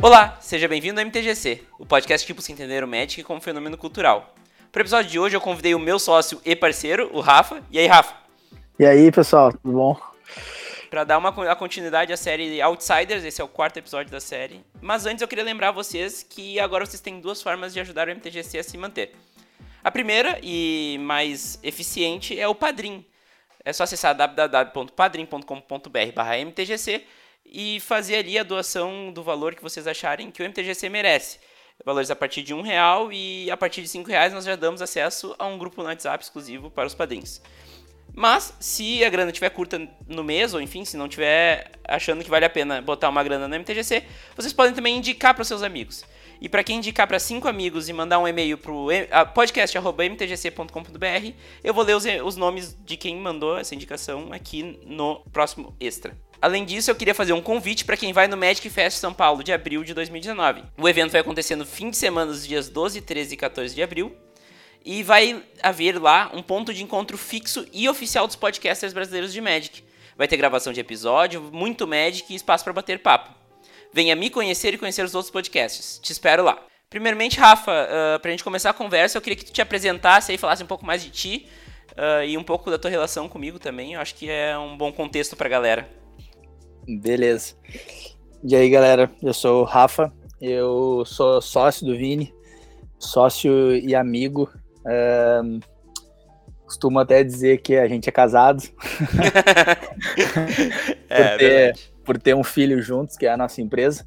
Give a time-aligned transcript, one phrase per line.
[0.00, 4.32] Olá, seja bem-vindo ao MTGC, o podcast que busca entender o Magic como fenômeno cultural.
[4.70, 7.64] Para o episódio de hoje eu convidei o meu sócio e parceiro, o Rafa.
[7.68, 8.14] E aí, Rafa?
[8.78, 10.00] E aí, pessoal, tudo bom?
[10.88, 14.64] Para dar uma a continuidade à série Outsiders, esse é o quarto episódio da série.
[14.80, 18.10] Mas antes eu queria lembrar vocês que agora vocês têm duas formas de ajudar o
[18.12, 19.16] MTGC a se manter.
[19.82, 23.04] A primeira e mais eficiente é o Padrim.
[23.64, 27.04] É só acessar www.padrim.com.br/mtgc
[27.50, 31.38] e fazer ali a doação do valor que vocês acharem que o MTGC merece.
[31.84, 34.82] Valores a partir de um real e a partir de cinco reais nós já damos
[34.82, 37.40] acesso a um grupo no WhatsApp exclusivo para os padrinhos.
[38.14, 42.30] Mas, se a grana estiver curta no mês, ou enfim, se não estiver achando que
[42.30, 44.02] vale a pena botar uma grana no MTGC,
[44.34, 46.04] vocês podem também indicar para os seus amigos.
[46.40, 48.88] E para quem indicar para cinco amigos e mandar um e-mail para o
[49.34, 55.76] podcast.mtgc.com.br, eu vou ler os, os nomes de quem mandou essa indicação aqui no próximo
[55.78, 56.27] extra.
[56.40, 59.42] Além disso, eu queria fazer um convite para quem vai no Magic Fest São Paulo
[59.42, 60.62] de abril de 2019.
[60.76, 63.82] O evento vai acontecer no fim de semana dos dias 12, 13 e 14 de
[63.82, 64.16] abril,
[64.84, 69.40] e vai haver lá um ponto de encontro fixo e oficial dos podcasters brasileiros de
[69.40, 69.82] Magic.
[70.16, 73.34] Vai ter gravação de episódio, muito Magic e espaço para bater papo.
[73.92, 75.98] Venha me conhecer e conhecer os outros podcasts.
[76.00, 76.58] Te espero lá.
[76.88, 80.38] Primeiramente, Rafa, uh, pra gente começar a conversa, eu queria que tu te apresentasse e
[80.38, 81.48] falasse um pouco mais de ti
[81.92, 83.94] uh, e um pouco da tua relação comigo também.
[83.94, 85.97] Eu acho que é um bom contexto pra galera.
[86.88, 87.54] Beleza.
[88.42, 92.32] E aí, galera, eu sou o Rafa, eu sou sócio do Vini,
[92.98, 94.50] sócio e amigo
[95.44, 95.60] um,
[96.64, 98.62] costumo até dizer que a gente é casado.
[101.08, 104.06] é, por, ter, por ter um filho juntos, que é a nossa empresa.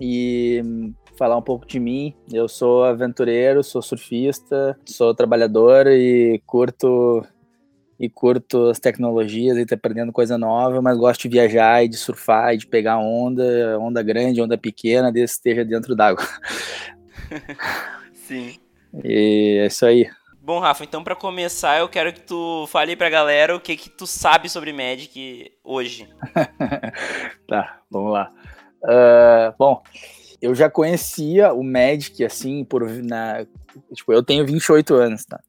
[0.00, 0.62] E
[1.16, 2.14] falar um pouco de mim.
[2.32, 7.24] Eu sou aventureiro, sou surfista, sou trabalhador e curto
[8.02, 11.96] e curto as tecnologias e tá aprendendo coisa nova, mas gosto de viajar e de
[11.96, 16.26] surfar e de pegar onda, onda grande, onda pequena, desde que esteja dentro d'água.
[18.12, 18.58] Sim.
[19.04, 20.10] E é isso aí.
[20.40, 23.88] Bom, Rafa, então para começar, eu quero que tu fale pra galera o que que
[23.88, 26.08] tu sabe sobre Magic hoje.
[27.46, 28.32] tá, vamos lá.
[28.82, 29.80] Uh, bom,
[30.40, 33.46] eu já conhecia o Magic, assim, por na,
[33.94, 35.40] tipo, eu tenho 28 anos, tá?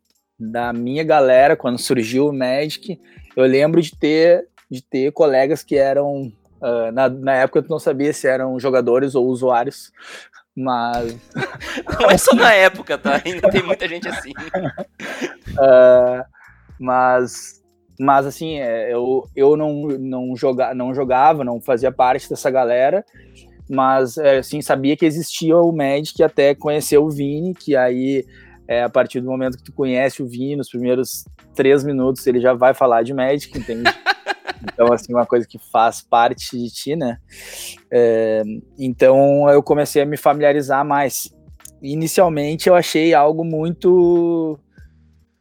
[0.51, 2.99] Da minha galera, quando surgiu o Magic,
[3.35, 6.31] eu lembro de ter, de ter colegas que eram
[6.63, 9.91] Uh, na, na, época eu não sabia se eram jogadores ou usuários,
[10.55, 11.17] mas.
[11.99, 13.21] Não é só na época, tá?
[13.25, 14.31] Ainda tem muita gente assim.
[14.31, 16.23] uh,
[16.79, 17.61] mas.
[17.99, 23.05] Mas assim, é, eu, eu não, não, joga, não jogava, não fazia parte dessa galera,
[23.69, 28.25] mas é, assim, sabia que existia o Magic até conhecer o Vini, que aí
[28.67, 32.39] é, a partir do momento que tu conhece o Vini, nos primeiros três minutos ele
[32.39, 33.83] já vai falar de Magic, entende?
[34.63, 37.17] Então, assim, uma coisa que faz parte de ti, né?
[37.91, 38.43] É,
[38.79, 41.29] então, eu comecei a me familiarizar mais.
[41.81, 44.57] Inicialmente, eu achei algo muito,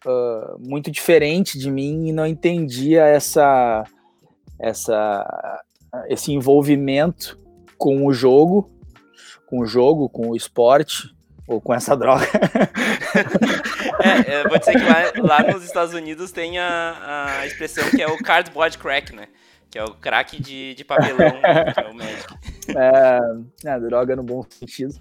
[0.04, 3.84] uh, muito diferente de mim e não entendia essa,
[4.58, 5.62] essa,
[6.08, 7.38] esse envolvimento
[7.78, 8.68] com o jogo,
[9.46, 11.14] com o jogo, com o esporte,
[11.46, 12.26] ou com essa droga.
[14.02, 18.00] é, é, vou dizer que lá, lá, nos Estados Unidos tem a, a expressão que
[18.00, 19.28] é o cardboard crack, né?
[19.70, 21.30] Que é o crack de, de papelão,
[21.74, 22.38] que é o médico.
[22.74, 23.18] É,
[23.70, 24.94] é, droga no bom sentido.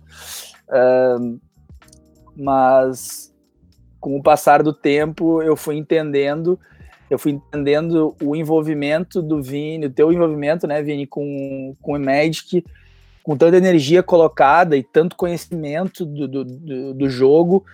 [0.68, 1.16] É,
[2.36, 3.32] mas
[4.00, 6.60] com o passar do tempo eu fui entendendo
[7.12, 12.00] eu fui entendendo o envolvimento do Vini, o teu envolvimento, né, Vini, com, com o
[12.00, 12.64] Magic,
[13.24, 17.66] com tanta energia colocada e tanto conhecimento do, do, do, do jogo,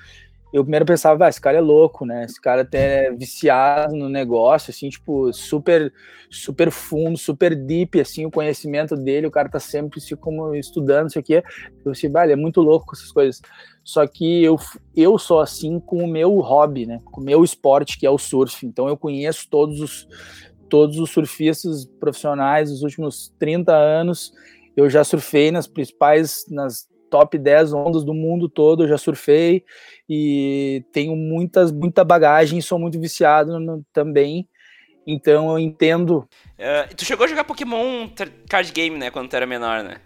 [0.52, 2.24] eu primeiro pensava, ah, esse cara é louco, né?
[2.24, 5.92] Esse cara até é viciado no negócio, assim, tipo, super,
[6.30, 11.10] super fundo, super deep, assim, o conhecimento dele, o cara tá sempre se como estudando,
[11.10, 11.34] isso aqui.
[11.34, 11.44] Eu
[11.84, 13.42] pensei, ah, ele é muito louco com essas coisas.
[13.84, 14.58] Só que eu,
[14.96, 17.02] eu sou assim com o meu hobby, né?
[17.06, 18.66] Com o meu esporte, que é o surf.
[18.66, 20.08] Então eu conheço todos os,
[20.70, 24.34] todos os surfistas profissionais dos últimos 30 anos
[24.78, 29.66] eu já surfei nas principais, nas top 10 ondas do mundo todo, eu já surfei
[30.08, 34.48] e tenho muitas, muita bagagem, sou muito viciado no, também.
[35.06, 36.28] Então eu entendo.
[36.60, 38.08] Uh, tu chegou a jogar Pokémon
[38.48, 39.98] card game, né, quando tu era menor, né?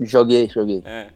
[0.00, 0.80] Joguei, joguei.
[0.84, 1.08] É.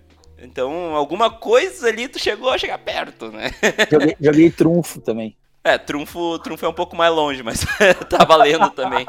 [0.43, 3.53] Então, alguma coisa ali tu chegou a chegar perto, né?
[3.89, 5.37] Joguei, joguei trunfo também.
[5.63, 7.65] É, trunfo, trunfo é um pouco mais longe, mas
[8.11, 9.07] tá valendo também.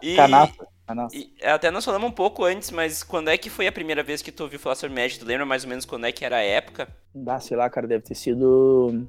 [0.00, 0.69] E, Canasta.
[0.98, 4.02] Ah, e até nós falamos um pouco antes, mas quando é que foi a primeira
[4.02, 5.18] vez que tu ouviu falar sobre Magic?
[5.20, 6.88] Tu lembra mais ou menos quando é que era a época?
[7.26, 9.06] Ah, sei lá, cara, deve ter sido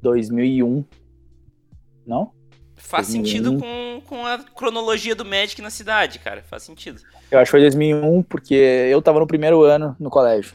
[0.00, 0.84] 2001.
[2.06, 2.32] Não?
[2.76, 3.12] Faz 2001.
[3.12, 6.42] sentido com, com a cronologia do Magic na cidade, cara.
[6.42, 7.00] Faz sentido.
[7.30, 10.54] Eu acho que foi 2001, porque eu tava no primeiro ano no colégio.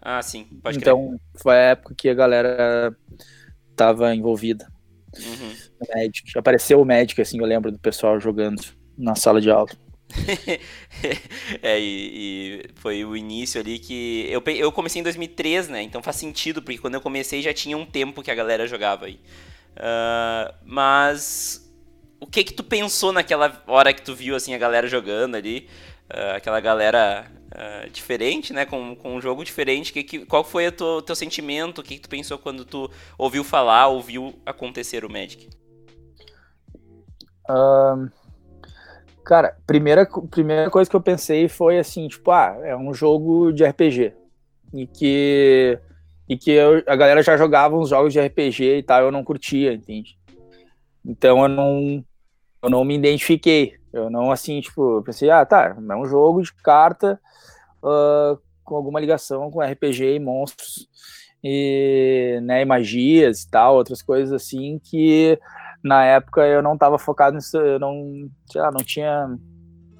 [0.00, 1.20] Ah, sim, pode Então, crer.
[1.42, 2.96] foi a época que a galera
[3.74, 4.70] tava envolvida
[5.16, 5.56] uhum.
[5.94, 6.38] Magic.
[6.38, 8.62] Apareceu o Magic, assim, eu lembro do pessoal jogando
[9.00, 9.70] na sala de aula.
[11.62, 14.26] é, e, e, foi o início ali que.
[14.28, 15.82] Eu, eu comecei em 2003, né?
[15.82, 19.06] Então faz sentido, porque quando eu comecei já tinha um tempo que a galera jogava
[19.06, 19.20] aí.
[19.76, 21.66] Uh, mas.
[22.20, 25.68] O que que tu pensou naquela hora que tu viu assim a galera jogando ali?
[26.12, 28.66] Uh, aquela galera uh, diferente, né?
[28.66, 29.92] Com, com um jogo diferente.
[29.92, 31.80] Que, que, qual foi o teu, teu sentimento?
[31.80, 35.48] O que, que tu pensou quando tu ouviu falar, ouviu acontecer o Magic?
[37.48, 38.10] Um,
[39.30, 43.64] Cara, primeira, primeira coisa que eu pensei foi assim, tipo, ah, é um jogo de
[43.64, 44.12] RPG.
[44.74, 45.78] E que,
[46.28, 49.22] e que eu, a galera já jogava uns jogos de RPG e tal, eu não
[49.22, 50.18] curtia, entende?
[51.06, 52.04] Então eu não,
[52.60, 53.74] eu não me identifiquei.
[53.92, 57.16] Eu não, assim, tipo, pensei, ah, tá, é um jogo de carta
[57.84, 60.88] uh, com alguma ligação com RPG e monstros
[61.40, 65.38] e, né, e magias e tal, outras coisas assim que
[65.82, 69.28] na época eu não estava focado nisso, eu não, sei lá, não tinha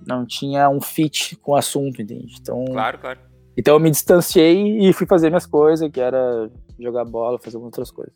[0.06, 2.36] não tinha um fit com o assunto, entende?
[2.40, 3.20] Então, claro, claro.
[3.56, 7.90] Então eu me distanciei e fui fazer minhas coisas, que era jogar bola, fazer outras
[7.90, 8.14] coisas.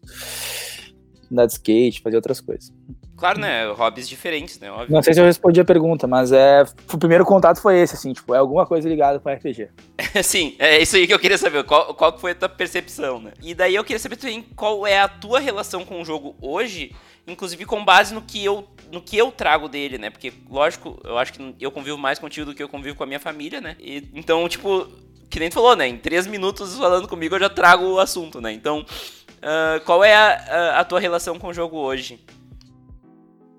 [1.31, 2.73] Andar de skate, fazer outras coisas.
[3.17, 3.67] Claro, né?
[3.73, 4.71] Hobbies diferentes, né?
[4.71, 4.93] Óbvio.
[4.93, 8.13] Não sei se eu respondi a pergunta, mas é, o primeiro contato foi esse, assim,
[8.13, 9.69] tipo, é alguma coisa ligada com RPG.
[10.23, 11.65] Sim, é isso aí que eu queria saber.
[11.65, 13.33] Qual, qual foi a tua percepção, né?
[13.43, 16.93] E daí eu queria saber também qual é a tua relação com o jogo hoje
[17.27, 20.09] inclusive com base no que eu no que eu trago dele, né?
[20.09, 23.07] Porque, lógico, eu acho que eu convivo mais contigo do que eu convivo com a
[23.07, 23.77] minha família, né?
[23.81, 24.87] E, então, tipo,
[25.29, 25.89] que nem tu falou, né?
[25.89, 28.53] Em três minutos falando comigo eu já trago o assunto, né?
[28.53, 32.25] Então, uh, qual é a, a, tua relação com o jogo hoje?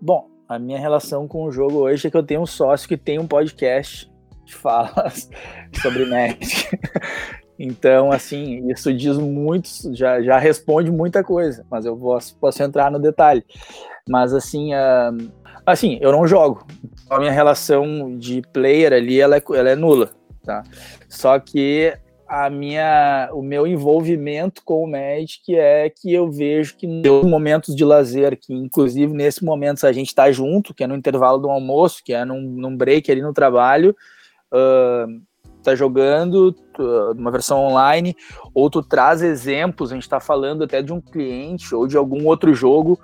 [0.02, 2.96] Bom, a minha relação com o jogo hoje é que eu tenho um sócio que
[2.96, 4.10] tem um podcast
[4.46, 5.12] que fala
[5.82, 6.70] sobre Magic.
[7.58, 12.92] Então, assim, isso diz muito, já, já responde muita coisa, mas eu posso, posso entrar
[12.92, 13.44] no detalhe.
[14.08, 15.32] Mas, assim, uh,
[15.66, 16.66] assim, eu não jogo.
[17.10, 20.12] A minha relação de player ali, ela é, ela é nula,
[20.44, 20.64] tá?
[21.08, 21.94] Só que
[22.28, 27.76] a minha, o meu envolvimento com o Magic é que eu vejo que nos momentos
[27.76, 31.50] de lazer, que inclusive nesse momento a gente está junto, que é no intervalo do
[31.50, 33.96] almoço, que é num, num break ali no trabalho,
[34.52, 35.22] uh,
[35.66, 36.56] tá jogando
[37.18, 38.16] uma versão online,
[38.54, 42.26] ou tu traz exemplos, a gente está falando até de um cliente ou de algum
[42.26, 43.00] outro jogo,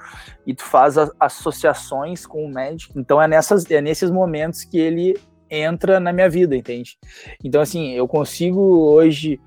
[0.46, 2.92] e tu faz associações com o Magic.
[2.96, 5.16] Então é, nessas, é nesses momentos que ele
[5.52, 6.98] entra na minha vida, entende?
[7.44, 9.38] Então, assim, eu consigo hoje,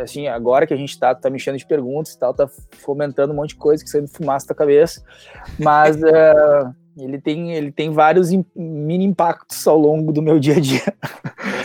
[0.00, 2.48] assim, agora que a gente tá, tá mexendo de perguntas e tal, tá
[2.78, 5.02] fomentando um monte de coisa que sai de fumaça da cabeça,
[5.58, 10.60] mas uh, ele, tem, ele tem vários mini impactos ao longo do meu dia a
[10.60, 10.94] dia.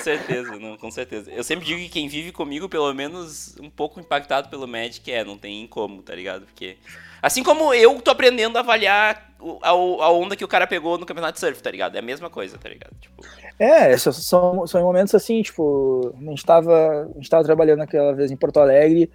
[0.04, 1.32] Certeza, não, com certeza.
[1.32, 5.24] Eu sempre digo que quem vive comigo, pelo menos um pouco impactado pelo Magic, é,
[5.24, 6.46] não tem como, tá ligado?
[6.46, 6.78] Porque.
[7.22, 11.06] Assim como eu tô aprendendo a avaliar a, a onda que o cara pegou no
[11.06, 11.96] campeonato de surf, tá ligado?
[11.96, 12.94] É a mesma coisa, tá ligado?
[13.00, 13.24] Tipo...
[13.58, 18.30] É, são, são momentos assim, tipo, a gente, tava, a gente tava trabalhando aquela vez
[18.30, 19.10] em Porto Alegre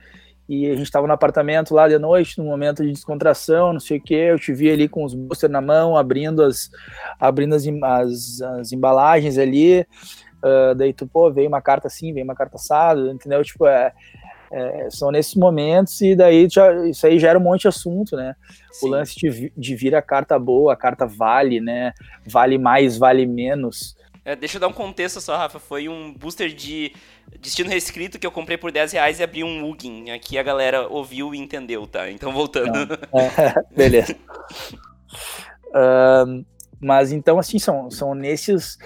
[0.49, 3.99] e a gente tava no apartamento lá de noite, num momento de descontração, não sei
[3.99, 6.71] o que, eu te vi ali com os boosters na mão, abrindo as,
[7.21, 9.87] abrindo as, as, as embalagens ali,
[10.43, 13.43] uh, daí tu, pô, veio uma carta assim, veio uma carta assada, entendeu?
[13.45, 13.93] Tipo, é,
[14.51, 18.35] é, são nesses momentos e daí já, isso aí gera um monte de assunto, né?
[18.73, 18.87] Sim.
[18.87, 21.93] O lance de, de vir a carta boa, a carta vale, né?
[22.27, 23.97] Vale mais, vale menos.
[24.29, 25.59] É, deixa eu dar um contexto só, Rafa.
[25.59, 26.93] Foi um booster de
[27.41, 30.11] destino reescrito que eu comprei por 10 reais e abri um Ugin.
[30.11, 32.11] Aqui a galera ouviu e entendeu, tá?
[32.11, 32.69] Então voltando.
[33.15, 34.15] É, beleza.
[35.69, 36.45] uh,
[36.79, 38.79] mas então, assim, são, são nesses.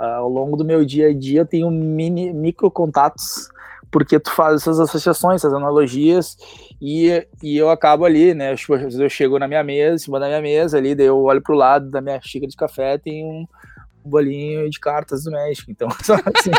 [0.00, 3.50] Uh, ao longo do meu dia a dia, eu tenho mini, micro contatos
[3.90, 6.36] porque tu faz essas associações, essas analogias,
[6.80, 8.54] e, e eu acabo ali, né?
[8.54, 11.06] Tipo, às vezes eu chego na minha mesa, em cima da minha mesa ali, daí
[11.06, 13.46] eu olho pro lado da minha xícara de café, tem um,
[14.04, 15.70] um bolinho de cartas do México.
[15.70, 16.50] Então, assim.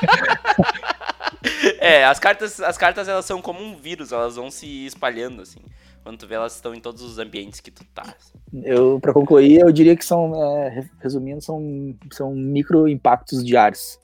[1.79, 5.59] é, as cartas, as cartas elas são como um vírus, elas vão se espalhando, assim.
[6.03, 8.15] Quando tu vê, elas estão em todos os ambientes que tu tá.
[8.63, 13.99] Eu, para concluir, eu diria que são, é, resumindo, são, são micro impactos diários.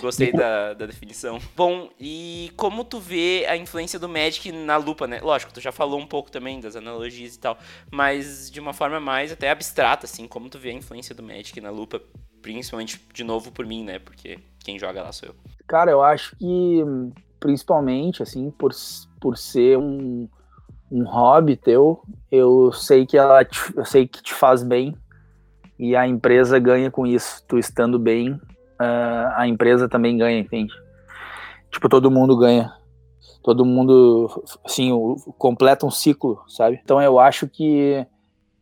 [0.00, 1.38] Gostei da, da definição.
[1.56, 5.20] Bom, e como tu vê a influência do Magic na lupa, né?
[5.20, 7.58] Lógico, tu já falou um pouco também das analogias e tal,
[7.90, 11.58] mas de uma forma mais até abstrata, assim, como tu vê a influência do Magic
[11.60, 12.02] na lupa,
[12.42, 13.98] principalmente, de novo, por mim, né?
[13.98, 15.34] Porque quem joga lá sou eu.
[15.66, 16.82] Cara, eu acho que,
[17.38, 18.72] principalmente, assim, por,
[19.20, 20.28] por ser um
[20.90, 24.96] um hobby teu, eu sei que ela te, eu sei que te faz bem,
[25.78, 27.42] e a empresa ganha com isso.
[27.48, 30.72] Tu estando bem, uh, a empresa também ganha, entende?
[31.70, 32.70] Tipo, todo mundo ganha.
[33.42, 34.90] Todo mundo, assim,
[35.38, 36.78] completa um ciclo, sabe?
[36.84, 38.06] Então eu acho que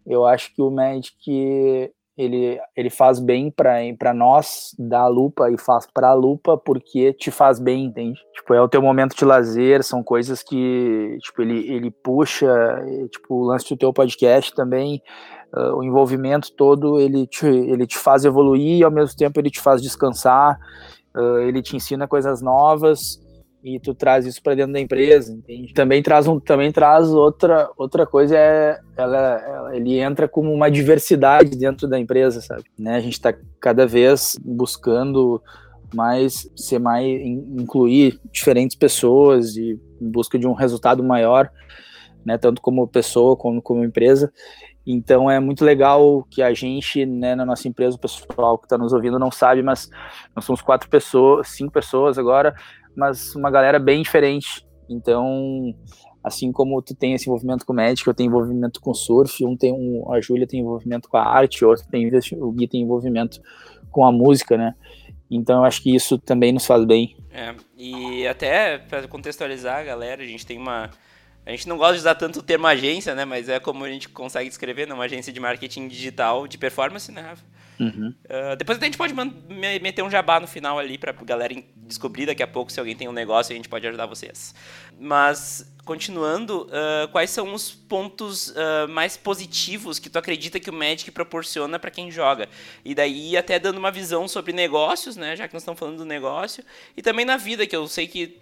[0.06, 5.87] eu acho que o Magic ele, ele faz bem para nós da lupa e faz
[5.87, 8.18] para a lupa porque te faz bem, entende?
[8.34, 12.48] Tipo, é o teu momento de lazer, são coisas que, tipo, ele, ele puxa,
[13.12, 15.00] tipo, o lance do teu podcast também,
[15.54, 19.50] uh, o envolvimento todo, ele te, ele te faz evoluir e ao mesmo tempo ele
[19.50, 20.58] te faz descansar,
[21.16, 23.20] uh, ele te ensina coisas novas,
[23.62, 25.72] e tu traz isso para dentro da empresa, entende?
[25.72, 30.70] Também traz um, também traz outra outra coisa é ela, ela, ele entra como uma
[30.70, 32.64] diversidade dentro da empresa, sabe?
[32.78, 32.96] Né?
[32.96, 35.42] A gente está cada vez buscando
[35.94, 41.50] mais ser mais incluir diferentes pessoas e em busca de um resultado maior,
[42.24, 42.38] né?
[42.38, 44.32] Tanto como pessoa como como empresa.
[44.90, 48.78] Então é muito legal que a gente, né, na nossa empresa, o pessoal que está
[48.78, 49.90] nos ouvindo não sabe, mas
[50.34, 52.54] nós somos quatro pessoas, cinco pessoas agora,
[52.99, 54.67] mas uma galera bem diferente.
[54.90, 55.73] Então,
[56.23, 59.73] assim como tu tem esse envolvimento com médico, eu tenho envolvimento com surf, um tem
[59.73, 63.40] um, a Júlia tem envolvimento com a arte, outro tem o Gui tem envolvimento
[63.90, 64.75] com a música, né?
[65.31, 67.17] Então eu acho que isso também nos faz bem.
[67.31, 70.90] É, e até para contextualizar, galera, a gente tem uma
[71.49, 73.25] a gente não gosta de usar tanto o termo agência, né?
[73.25, 74.93] Mas é como a gente consegue descrever, né?
[74.93, 77.43] Uma agência de marketing digital de performance, né, Rafa?
[77.81, 78.12] Uhum.
[78.25, 82.43] Uh, depois a gente pode meter um jabá no final ali pra galera descobrir daqui
[82.43, 84.55] a pouco se alguém tem um negócio e a gente pode ajudar vocês.
[85.00, 90.73] Mas, continuando, uh, quais são os pontos uh, mais positivos que tu acredita que o
[90.73, 92.47] Magic proporciona para quem joga?
[92.85, 95.35] E daí até dando uma visão sobre negócios, né?
[95.35, 96.62] Já que nós estamos falando do negócio.
[96.95, 98.38] E também na vida, que eu sei que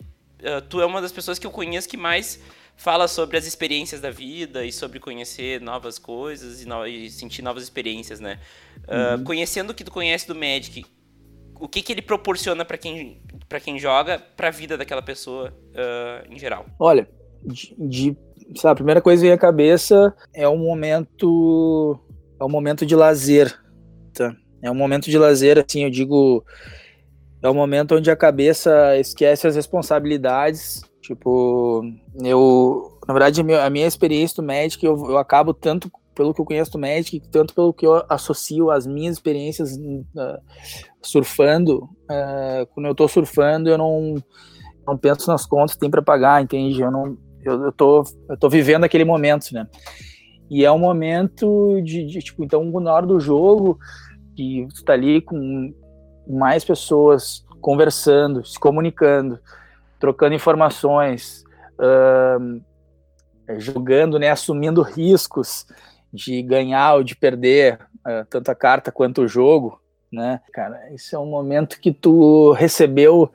[0.68, 2.40] tu é uma das pessoas que eu conheço que mais
[2.76, 7.42] fala sobre as experiências da vida e sobre conhecer novas coisas e, no, e sentir
[7.42, 8.38] novas experiências, né?
[8.84, 10.84] Uh, conhecendo o que tu conhece do Magic,
[11.58, 15.52] o que, que ele proporciona para quem, pra quem joga, para a vida daquela pessoa
[15.70, 16.66] uh, em geral?
[16.78, 17.08] Olha,
[17.42, 18.16] de, de
[18.54, 21.98] sabe, a primeira coisa que vem à cabeça é um momento
[22.38, 23.58] é um momento de lazer,
[24.12, 24.36] tá?
[24.60, 26.44] É um momento de lazer, assim, eu digo,
[27.42, 31.84] é um momento onde a cabeça esquece as responsabilidades Tipo,
[32.24, 36.44] eu, na verdade, a minha experiência do Magic, eu, eu acabo tanto pelo que eu
[36.44, 40.40] conheço do Magic, tanto pelo que eu associo as minhas experiências uh,
[41.00, 41.84] surfando.
[42.10, 44.16] Uh, quando eu tô surfando, eu não,
[44.84, 46.80] não penso nas contas que tem para pagar, entende?
[46.80, 49.68] Eu não, eu, eu, tô, eu tô vivendo aquele momento, né?
[50.50, 53.78] E é um momento de, de tipo, então, na hora do jogo,
[54.34, 55.72] que tu tá ali com
[56.26, 59.38] mais pessoas conversando, se comunicando,
[59.98, 61.44] trocando informações,
[61.78, 62.60] uh,
[63.58, 65.66] jogando, né, assumindo riscos
[66.12, 70.40] de ganhar ou de perder uh, tanto a carta quanto o jogo, né?
[70.52, 73.30] Cara, esse é um momento que tu recebeu,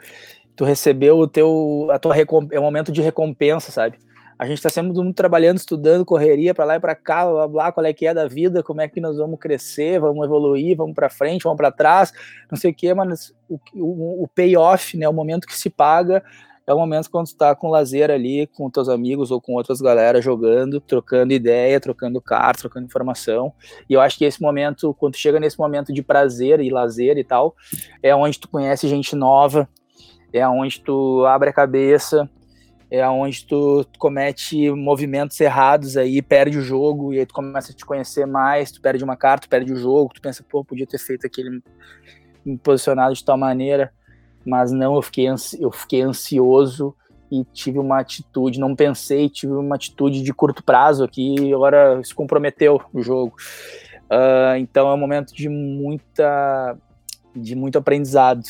[0.56, 3.98] tu recebeu o teu, a tua é um momento de recompensa, sabe?
[4.42, 7.48] A gente está sempre muito trabalhando, estudando, correria para lá e para cá, blá, blá,
[7.48, 10.76] blá, qual é que é da vida, como é que nós vamos crescer, vamos evoluir,
[10.76, 12.12] vamos para frente, vamos para trás,
[12.50, 16.24] não sei o que, mas o, o, o payoff, né, o momento que se paga,
[16.66, 19.82] é o momento quando tu tá com lazer ali, com teus amigos ou com outras
[19.82, 23.52] galera jogando, trocando ideia, trocando cartas, trocando informação.
[23.90, 27.24] E eu acho que esse momento, quando chega nesse momento de prazer e lazer e
[27.24, 27.56] tal,
[28.02, 29.68] é onde tu conhece gente nova,
[30.32, 32.30] é onde tu abre a cabeça,
[32.90, 37.76] é onde tu comete movimentos errados aí, perde o jogo, e aí tu começa a
[37.76, 40.86] te conhecer mais, tu perde uma carta, tu perde o jogo, tu pensa, pô, podia
[40.86, 41.62] ter feito aquele
[42.46, 43.94] me posicionado de tal maneira
[44.46, 45.28] mas não, eu fiquei,
[45.60, 46.96] eu fiquei ansioso
[47.32, 52.14] e tive uma atitude, não pensei, tive uma atitude de curto prazo aqui agora se
[52.14, 53.34] comprometeu o jogo.
[54.12, 56.78] Uh, então é um momento de muita,
[57.34, 58.44] de muito aprendizado.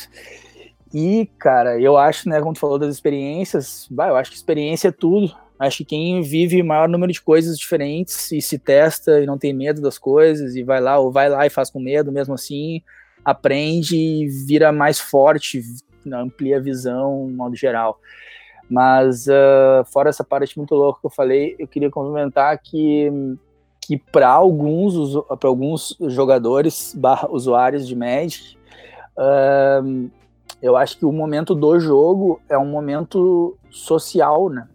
[0.94, 4.92] E, cara, eu acho, né, como tu falou das experiências, eu acho que experiência é
[4.92, 5.32] tudo.
[5.60, 9.54] Acho que quem vive maior número de coisas diferentes e se testa e não tem
[9.54, 12.82] medo das coisas e vai lá ou vai lá e faz com medo mesmo assim,
[13.24, 15.62] aprende e vira mais forte,
[16.14, 18.00] amplia a visão, no modo geral.
[18.70, 23.12] Mas, uh, fora essa parte muito louca que eu falei, eu queria complementar que,
[23.82, 28.58] que para alguns, para alguns jogadores, barra, usuários de Magic,
[29.18, 30.10] uh,
[30.62, 34.68] eu acho que o momento do jogo é um momento social, né?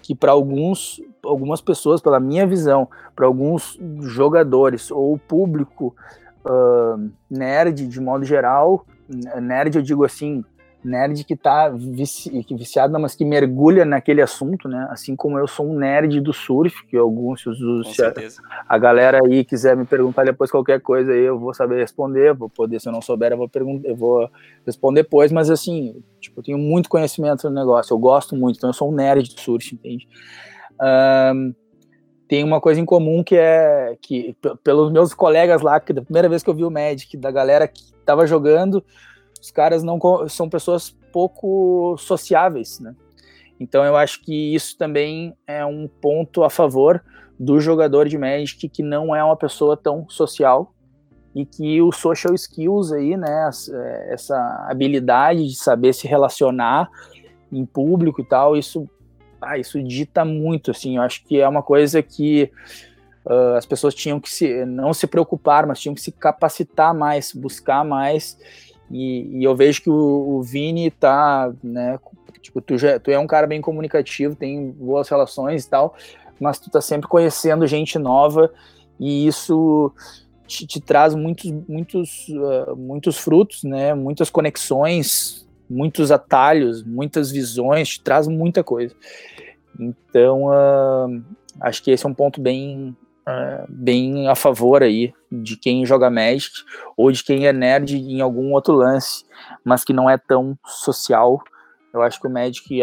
[0.00, 5.94] Que para alguns, algumas pessoas, pela minha visão, para alguns jogadores ou público
[6.44, 8.86] uh, nerd de modo geral,
[9.40, 10.44] nerd eu digo assim,
[10.84, 14.86] nerd que tá vici, que viciado, não, mas que mergulha naquele assunto, né?
[14.90, 18.12] Assim como eu sou um nerd do surf, que alguns se a,
[18.68, 22.50] a, galera aí quiser me perguntar depois qualquer coisa aí, eu vou saber responder, vou
[22.50, 24.28] poder, se eu não souber, eu vou perguntar, eu vou
[24.66, 28.70] responder depois, mas assim, tipo, eu tenho muito conhecimento no negócio, eu gosto muito, então
[28.70, 30.06] eu sou um nerd do surf, entende?
[30.80, 31.54] Um,
[32.28, 36.28] tem uma coisa em comum que é que pelos meus colegas lá, que da primeira
[36.28, 38.84] vez que eu vi o Magic, da galera que tava jogando,
[39.40, 42.94] os caras não são pessoas pouco sociáveis, né?
[43.60, 47.02] Então eu acho que isso também é um ponto a favor
[47.38, 50.72] do jogador de Magic que não é uma pessoa tão social
[51.34, 53.50] e que o social skills aí, né,
[54.08, 56.88] essa habilidade de saber se relacionar
[57.50, 58.88] em público e tal, isso,
[59.46, 62.50] ah, isso dita muito, assim, eu acho que é uma coisa que
[63.24, 67.32] uh, as pessoas tinham que se, não se preocupar, mas tinham que se capacitar mais,
[67.32, 68.38] buscar mais
[68.90, 71.98] e, e eu vejo que o, o, Vini tá, né,
[72.40, 75.94] tipo, tu, já, tu é um cara bem comunicativo, tem boas relações e tal,
[76.38, 78.52] mas tu tá sempre conhecendo gente nova
[79.00, 79.92] e isso
[80.46, 87.88] te, te traz muitos, muitos, uh, muitos frutos, né, muitas conexões, muitos atalhos, muitas visões,
[87.88, 88.94] te traz muita coisa.
[89.78, 91.24] Então, uh,
[91.60, 92.96] acho que esse é um ponto bem,
[93.28, 96.52] uh, bem a favor aí de quem joga Magic
[96.96, 99.24] ou de quem é nerd em algum outro lance,
[99.64, 101.42] mas que não é tão social.
[101.92, 102.80] Eu acho que o Magic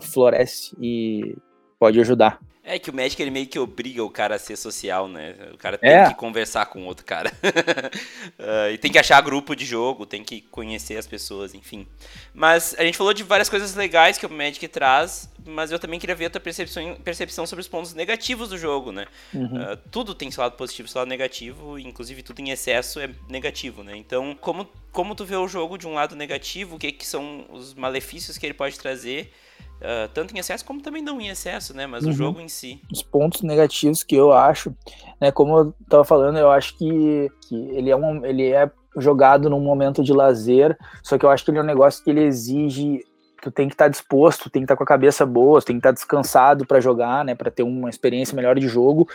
[0.00, 1.36] floresce e
[1.78, 2.38] pode ajudar.
[2.68, 5.36] É que o Magic ele meio que obriga o cara a ser social, né?
[5.54, 6.08] O cara tem é.
[6.08, 7.32] que conversar com outro cara.
[7.40, 11.86] uh, e tem que achar grupo de jogo, tem que conhecer as pessoas, enfim.
[12.34, 16.00] Mas a gente falou de várias coisas legais que o Magic traz, mas eu também
[16.00, 19.06] queria ver a tua percepção, percepção sobre os pontos negativos do jogo, né?
[19.32, 19.44] Uhum.
[19.44, 23.08] Uh, tudo tem seu lado positivo e seu lado negativo, inclusive tudo em excesso é
[23.28, 23.96] negativo, né?
[23.96, 27.46] Então, como, como tu vê o jogo de um lado negativo, o que, que são
[27.48, 29.32] os malefícios que ele pode trazer?
[29.76, 31.86] Uh, tanto em excesso como também não em excesso, né?
[31.86, 32.10] Mas uhum.
[32.10, 32.80] o jogo em si.
[32.90, 34.74] Os pontos negativos que eu acho,
[35.20, 35.30] né?
[35.30, 39.60] Como eu tava falando, eu acho que, que ele, é um, ele é jogado num
[39.60, 43.04] momento de lazer, só que eu acho que ele é um negócio que ele exige
[43.42, 45.76] tu tem que estar tá disposto, tem que estar tá com a cabeça boa, tem
[45.76, 49.08] que estar tá descansado para jogar, né, para ter uma experiência melhor de jogo.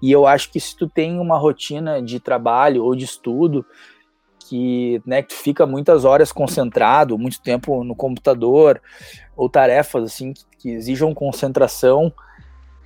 [0.00, 3.64] E eu acho que se tu tem uma rotina de trabalho ou de estudo
[4.42, 8.80] que, né, que fica muitas horas concentrado, muito tempo no computador,
[9.36, 12.12] ou tarefas assim que, que exijam concentração,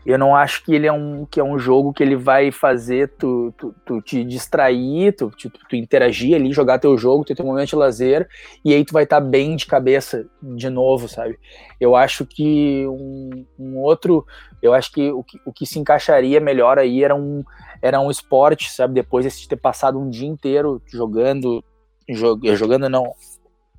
[0.06, 3.08] eu não acho que ele é um, que é um jogo que ele vai fazer
[3.18, 7.44] tu, tu, tu te distrair, tu, tu, tu, interagir ali, jogar teu jogo, ter teu
[7.44, 8.28] momento de lazer,
[8.64, 11.36] e aí tu vai estar tá bem de cabeça de novo, sabe?
[11.80, 14.24] Eu acho que um, um, outro,
[14.62, 17.44] eu acho que o, que o que se encaixaria melhor aí era um,
[17.82, 18.94] era um esporte, sabe?
[18.94, 21.62] Depois de ter passado um dia inteiro jogando,
[22.08, 23.12] jog, jogando não,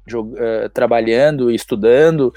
[0.08, 2.34] jog, uh, trabalhando, estudando,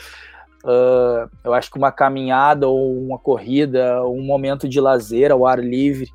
[0.63, 5.59] Uh, eu acho que uma caminhada ou uma corrida, um momento de lazer ao ar
[5.59, 6.11] livre,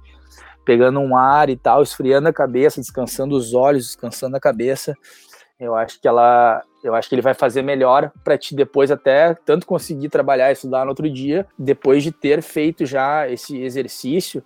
[0.63, 4.95] pegando um ar e tal, esfriando a cabeça, descansando os olhos, descansando a cabeça,
[5.59, 9.33] eu acho que ela, eu acho que ele vai fazer melhor para ti depois até
[9.33, 14.43] tanto conseguir trabalhar e estudar no outro dia, depois de ter feito já esse exercício,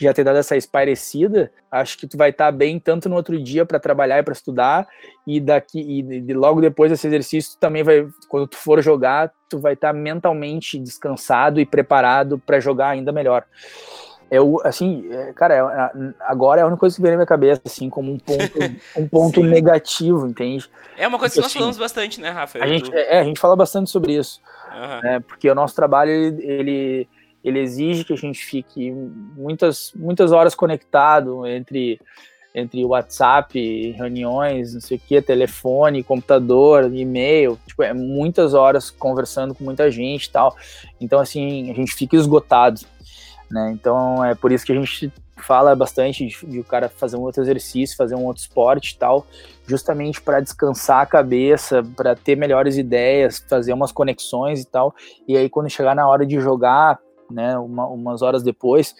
[0.00, 3.42] já ter dado essa espairecida, acho que tu vai estar tá bem tanto no outro
[3.42, 4.86] dia para trabalhar e para estudar
[5.26, 9.58] e daqui e, logo depois desse exercício tu também vai quando tu for jogar, tu
[9.58, 13.44] vai estar tá mentalmente descansado e preparado para jogar ainda melhor
[14.30, 15.54] é o, assim, é, cara,
[15.92, 18.58] é, agora é a única coisa que vem na minha cabeça, assim, como um ponto,
[18.96, 20.70] um ponto negativo, entende?
[20.96, 22.62] É uma coisa que nós assim, falamos bastante, né, Rafa?
[22.62, 24.40] A gente, é, a gente fala bastante sobre isso,
[24.72, 25.00] uhum.
[25.02, 27.08] né, porque o nosso trabalho, ele,
[27.42, 28.92] ele exige que a gente fique
[29.36, 32.00] muitas, muitas horas conectado entre,
[32.54, 39.56] entre WhatsApp, reuniões, não sei o que, telefone, computador, e-mail, tipo, é muitas horas conversando
[39.56, 40.54] com muita gente e tal,
[41.00, 42.80] então, assim, a gente fica esgotado,
[43.50, 43.70] né?
[43.72, 47.20] Então é por isso que a gente fala bastante de, de, o cara fazer um
[47.20, 49.26] outro exercício, fazer um outro esporte e tal,
[49.66, 54.94] justamente para descansar a cabeça, para ter melhores ideias, fazer umas conexões e tal.
[55.26, 56.98] E aí quando chegar na hora de jogar,
[57.30, 58.94] né, uma, umas horas depois,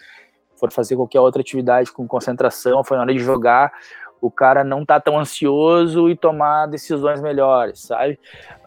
[0.56, 3.72] for fazer qualquer outra atividade com concentração, foi na hora de jogar,
[4.20, 8.18] o cara não tá tão ansioso e tomar decisões melhores, sabe?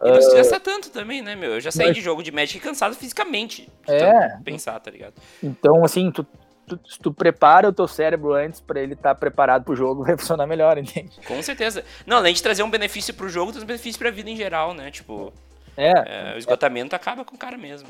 [0.02, 1.54] E não uh, estressa tanto também, né, meu?
[1.54, 1.96] Eu já saí mas...
[1.96, 3.68] de jogo de Magic cansado fisicamente.
[3.86, 4.36] É.
[4.44, 5.14] Pensar, tá ligado?
[5.42, 6.26] Então, assim, tu,
[6.66, 10.16] tu, tu prepara o teu cérebro antes para ele estar tá preparado pro jogo, vai
[10.16, 11.12] funcionar melhor, entende?
[11.26, 11.84] Com certeza.
[12.06, 14.74] Não, além de trazer um benefício pro jogo, traz um benefício pra vida em geral,
[14.74, 14.90] né?
[14.90, 15.32] Tipo,
[15.76, 15.92] é,
[16.32, 16.96] é o esgotamento é.
[16.96, 17.88] acaba com o cara mesmo.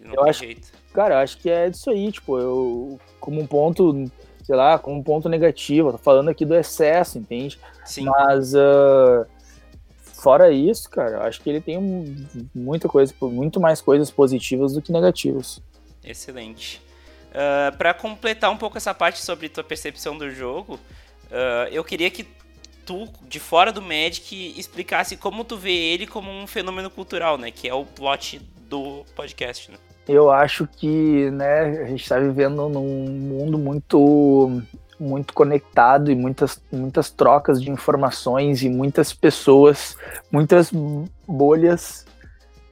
[0.00, 0.68] Não eu acho, jeito.
[0.92, 4.10] Cara, eu acho que é disso aí, tipo, eu, como um ponto
[4.50, 5.92] sei lá, como um ponto negativo.
[5.92, 7.56] tô falando aqui do excesso, entende?
[7.84, 8.06] Sim.
[8.06, 9.24] Mas uh,
[10.02, 11.78] fora isso, cara, eu acho que ele tem
[12.52, 15.62] muita coisa, muito mais coisas positivas do que negativas.
[16.02, 16.78] Excelente.
[17.30, 21.84] Uh, ah, para completar um pouco essa parte sobre tua percepção do jogo, uh, eu
[21.84, 22.26] queria que
[22.84, 27.52] tu, de fora do Magic, explicasse como tu vê ele como um fenômeno cultural, né?
[27.52, 29.78] Que é o plot do podcast, né?
[30.12, 34.60] Eu acho que, né, a gente está vivendo num mundo muito
[34.98, 39.96] muito conectado e muitas, muitas trocas de informações e muitas pessoas,
[40.32, 40.72] muitas
[41.26, 42.04] bolhas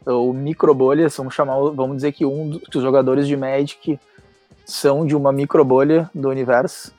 [0.04, 4.00] ou microbolhas, vamos chamar, vamos dizer que um dos jogadores de Magic
[4.66, 6.92] são de uma microbolha do universo.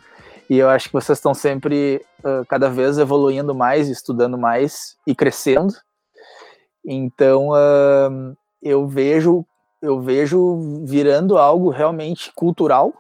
[0.50, 5.14] E eu acho que vocês estão sempre uh, cada vez evoluindo mais, estudando mais e
[5.14, 5.74] crescendo.
[6.86, 9.46] Então uh, eu vejo
[9.82, 12.94] eu vejo virando algo realmente cultural,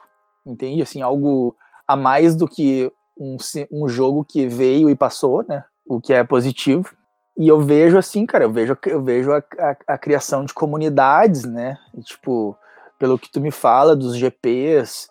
[0.45, 0.81] entende?
[0.81, 1.55] Assim, algo
[1.87, 3.37] a mais do que um,
[3.71, 5.63] um jogo que veio e passou, né?
[5.85, 6.89] O que é positivo.
[7.37, 11.43] E eu vejo assim, cara, eu vejo, eu vejo a, a, a criação de comunidades,
[11.43, 11.77] né?
[11.97, 12.57] E, tipo,
[12.97, 15.07] pelo que tu me fala dos GPs,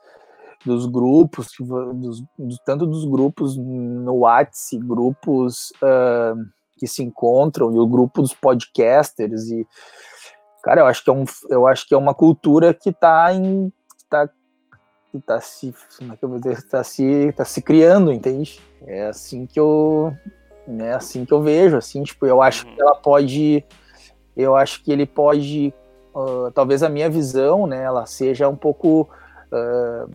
[0.65, 2.23] dos grupos, dos,
[2.65, 6.39] tanto dos grupos no WhatsApp, grupos uh,
[6.77, 9.67] que se encontram, e o grupo dos podcasters, e
[10.69, 13.73] cara, eu acho que é, um, eu acho que é uma cultura que está em.
[14.11, 14.29] Tá,
[15.11, 15.75] que tá se.
[15.97, 16.63] Como é que eu vou dizer?
[16.65, 18.61] Tá se, tá se criando, entende?
[18.87, 20.15] É assim que eu.
[20.79, 23.65] É assim que eu vejo, assim, tipo, eu acho que ela pode.
[24.37, 25.73] Eu acho que ele pode
[26.15, 29.09] uh, talvez a minha visão, né, ela seja um pouco
[29.51, 30.11] uh,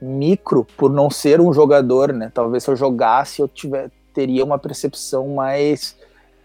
[0.00, 2.30] micro por não ser um jogador, né?
[2.32, 5.96] Talvez se eu jogasse eu tiver, teria uma percepção mais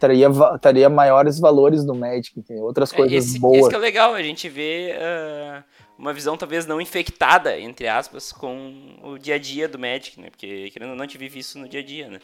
[0.02, 0.28] teria,
[0.60, 3.60] teria maiores valores no Magic, tem outras é, coisas esse, boas.
[3.60, 5.64] Isso que é legal, a gente vê uh,
[5.98, 10.32] uma visão talvez não infectada, entre aspas, com o dia a dia do Magic, né?
[10.32, 12.20] Porque querendo ou não, a gente vive isso no dia a dia, né?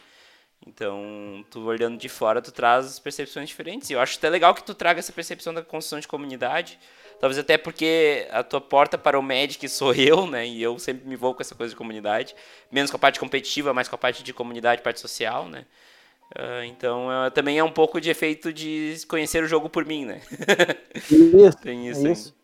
[0.66, 3.88] Então, tu olhando de fora, tu traz percepções diferentes.
[3.88, 6.80] E eu acho até legal que tu traga essa percepção da construção de comunidade.
[7.20, 10.44] Talvez até porque a tua porta para o Magic sou eu, né?
[10.46, 12.34] E eu sempre me vou com essa coisa de comunidade.
[12.72, 15.64] Menos com a parte competitiva, mais com a parte de comunidade, parte social, né?
[16.36, 20.04] Uh, então, uh, também é um pouco de efeito de conhecer o jogo por mim,
[20.04, 20.20] né?
[21.10, 22.06] Isso, Tem isso.
[22.06, 22.38] isso.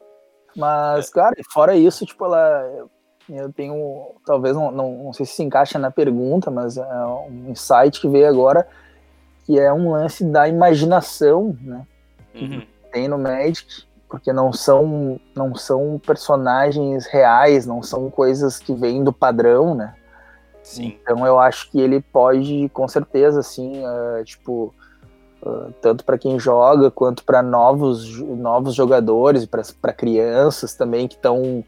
[0.57, 2.89] Mas, cara, fora isso, tipo, ela
[3.29, 7.51] eu tenho, talvez, não, não, não sei se se encaixa na pergunta, mas é um
[7.51, 8.69] insight que veio agora,
[9.45, 11.87] que é um lance da imaginação, né?
[12.35, 12.63] Uhum.
[12.93, 19.03] Tem no Magic, porque não são, não são personagens reais, não são coisas que vêm
[19.03, 19.95] do padrão, né?
[20.65, 20.99] Sim.
[21.03, 24.75] Então eu acho que ele pode, com certeza, assim, uh, tipo,
[25.43, 31.63] uh, tanto para quem joga quanto para novos, novos jogadores, para crianças também que estão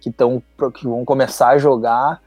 [0.00, 0.42] que, estão
[0.74, 2.20] que vão começar a jogar,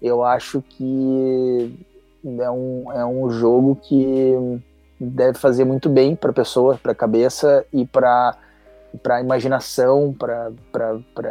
[0.00, 1.84] eu acho que
[2.24, 4.62] é um, é um jogo que
[5.00, 8.36] deve fazer muito bem para a pessoa, para a cabeça e para
[9.02, 10.52] para imaginação, para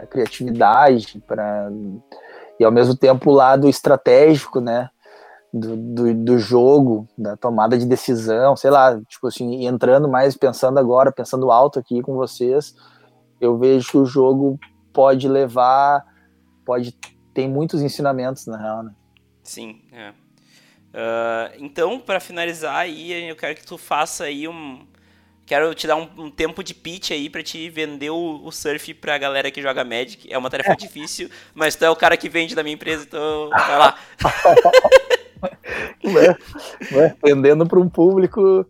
[0.07, 1.71] criatividade, para
[2.59, 4.89] e ao mesmo tempo o lado estratégico, né,
[5.53, 10.77] do, do, do, jogo, da tomada de decisão, sei lá, tipo assim, entrando mais, pensando
[10.77, 12.75] agora, pensando alto aqui com vocês,
[13.39, 14.59] eu vejo que o jogo
[14.93, 16.03] pode levar,
[16.65, 16.97] pode
[17.33, 18.91] tem muitos ensinamentos na real, né?
[19.43, 20.09] Sim, é.
[20.09, 24.87] Uh, então, para finalizar aí, eu quero que tu faça aí um,
[25.45, 28.93] quero te dar um, um tempo de pitch aí para te vender o, o, surf
[28.95, 30.31] pra galera que joga Magic.
[30.31, 30.75] É uma tarefa é.
[30.75, 33.97] difícil, mas tu é o cara que vende da minha empresa, então vai lá.
[36.03, 38.67] é, é, vendendo para um público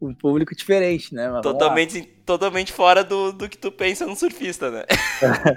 [0.00, 1.28] um público diferente, né?
[1.30, 4.84] Mas totalmente, totalmente fora do, do que tu pensa no surfista, né?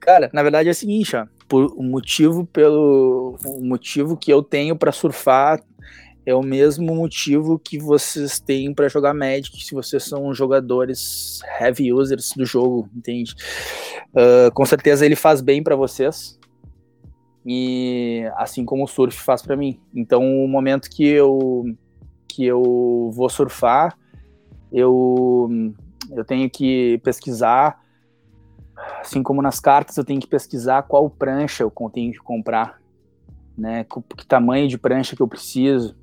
[0.00, 4.74] Cara, na verdade é o seguinte, ó, por, o motivo pelo motivo que eu tenho
[4.74, 5.60] para surfar
[6.30, 11.92] é o mesmo motivo que vocês têm para jogar Magic se vocês são jogadores heavy
[11.92, 13.34] users do jogo, entende?
[14.10, 16.38] Uh, com certeza ele faz bem para vocês
[17.44, 19.80] e assim como o surf faz para mim.
[19.94, 21.64] Então o momento que eu
[22.28, 23.98] que eu vou surfar,
[24.72, 25.48] eu,
[26.12, 27.80] eu tenho que pesquisar,
[29.00, 32.80] assim como nas cartas, eu tenho que pesquisar qual prancha eu tenho que comprar,
[33.58, 33.84] né?
[34.16, 35.96] Que tamanho de prancha que eu preciso,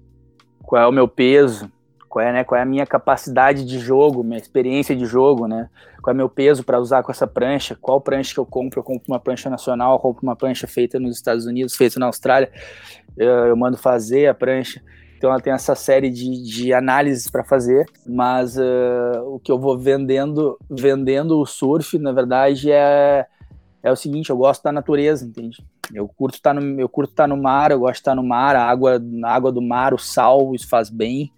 [0.68, 1.72] qual é o meu peso,
[2.10, 5.70] qual é, né, qual é a minha capacidade de jogo, minha experiência de jogo, né?
[6.02, 7.78] Qual é meu peso para usar com essa prancha?
[7.80, 8.82] Qual prancha que eu compro?
[8.82, 12.08] Eu compro uma prancha nacional, eu compro uma prancha feita nos Estados Unidos, feita na
[12.08, 12.52] Austrália.
[13.16, 14.82] Eu, eu mando fazer a prancha.
[15.18, 19.58] Então ela tem essa série de, de análises para fazer, mas uh, o que eu
[19.58, 23.26] vou vendendo, vendendo o surf, na verdade, é,
[23.82, 25.66] é o seguinte, eu gosto da natureza, entende?
[25.94, 28.12] Eu curto estar tá no, eu curto estar tá no mar, eu gosto de estar
[28.12, 31.32] tá no mar, a água, a água do mar, o sal, isso faz bem.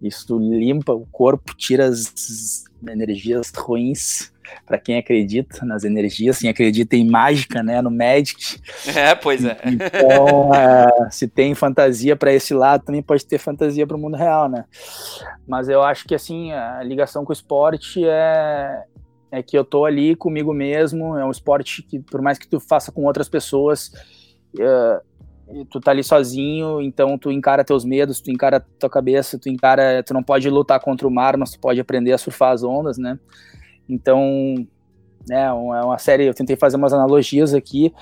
[0.00, 4.32] Isso limpa o corpo, tira as energias ruins
[4.66, 8.60] para quem acredita nas energias, quem acredita em mágica, né, no Magic.
[8.94, 9.56] É, pois é.
[9.64, 14.16] Então, é, se tem fantasia para esse lado, também pode ter fantasia para o mundo
[14.16, 14.64] real, né?
[15.46, 18.82] Mas eu acho que assim a ligação com o esporte é
[19.32, 21.16] é que eu tô ali comigo mesmo.
[21.16, 23.90] É um esporte que, por mais que tu faça com outras pessoas,
[24.54, 29.48] uh, tu tá ali sozinho, então tu encara teus medos, tu encara tua cabeça, tu
[29.48, 32.62] encara, tu não pode lutar contra o mar, mas tu pode aprender a surfar as
[32.62, 33.18] ondas, né?
[33.88, 34.54] Então,
[35.26, 37.92] né, é uma série, eu tentei fazer umas analogias aqui,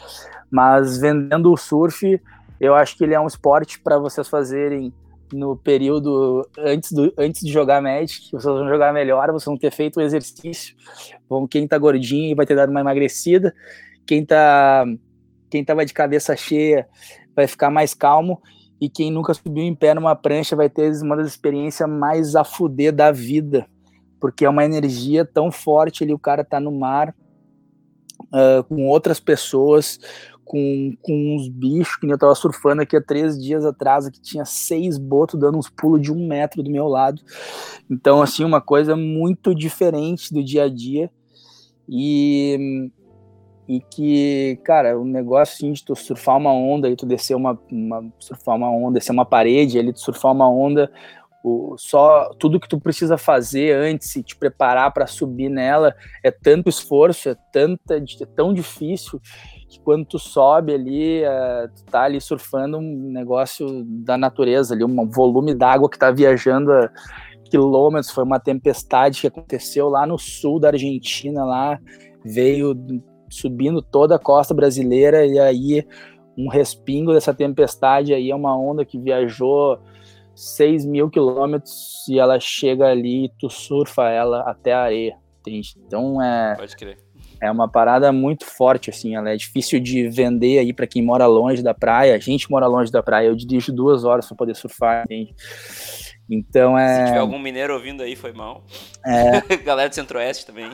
[0.50, 2.20] mas vendendo o surf,
[2.60, 4.92] eu acho que ele é um esporte para vocês fazerem
[5.32, 9.70] no período antes, do, antes de jogar Magic, vocês vão jogar melhor, vocês vão ter
[9.70, 10.74] feito o exercício,
[11.28, 13.54] vão, quem tá gordinho vai ter dado uma emagrecida,
[14.06, 14.84] quem tá
[15.50, 16.86] quem tava de cabeça cheia
[17.34, 18.40] vai ficar mais calmo,
[18.80, 22.44] e quem nunca subiu em pé numa prancha vai ter uma das experiências mais a
[22.44, 23.66] fuder da vida,
[24.20, 27.14] porque é uma energia tão forte ali, o cara tá no mar
[28.32, 29.98] uh, com outras pessoas,
[30.50, 34.44] com, com uns bichos, que eu tava surfando aqui há três dias atrás, que tinha
[34.44, 37.22] seis botos dando uns pulos de um metro do meu lado.
[37.88, 41.08] Então, assim, uma coisa muito diferente do dia a dia.
[41.88, 42.90] E,
[43.68, 47.56] e que, cara, o negócio assim, de tu surfar uma onda e tu descer uma,
[47.70, 50.90] uma surfar uma onda, descer uma parede, ali tu surfar uma onda,
[51.44, 56.30] o, só tudo que tu precisa fazer antes e te preparar para subir nela é
[56.32, 59.20] tanto esforço, é tanta, é tão difícil
[59.70, 64.84] que quando tu sobe ali, é, tu tá ali surfando um negócio da natureza ali,
[64.84, 66.90] um volume d'água que tá viajando a
[67.44, 71.78] quilômetros, foi uma tempestade que aconteceu lá no sul da Argentina, lá
[72.24, 72.74] veio
[73.30, 75.86] subindo toda a costa brasileira e aí
[76.36, 79.78] um respingo dessa tempestade aí é uma onda que viajou
[80.34, 85.74] 6 mil quilômetros e ela chega ali e tu surfa ela até a areia, entende?
[85.86, 86.56] Então é.
[86.56, 87.09] Pode crer.
[87.40, 91.26] É uma parada muito forte, assim, ela é difícil de vender aí para quem mora
[91.26, 92.14] longe da praia.
[92.14, 95.34] A gente mora longe da praia, eu dirijo duas horas para poder surfar, entende?
[96.28, 96.96] Então é.
[96.96, 98.64] Se tiver algum mineiro ouvindo aí, foi mal.
[99.04, 99.56] É.
[99.64, 100.70] Galera do Centro-Oeste também.